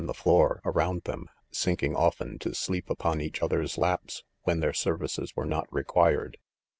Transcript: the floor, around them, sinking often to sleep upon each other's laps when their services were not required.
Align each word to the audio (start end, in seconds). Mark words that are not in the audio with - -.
the 0.07 0.15
floor, 0.15 0.63
around 0.65 1.03
them, 1.03 1.27
sinking 1.51 1.95
often 1.95 2.39
to 2.39 2.55
sleep 2.55 2.89
upon 2.89 3.21
each 3.21 3.43
other's 3.43 3.77
laps 3.77 4.23
when 4.45 4.59
their 4.59 4.73
services 4.73 5.35
were 5.35 5.45
not 5.45 5.71
required. 5.71 6.39